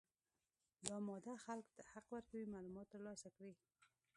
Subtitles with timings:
[0.87, 3.53] دا ماده خلکو ته حق ورکوي معلومات ترلاسه کړي.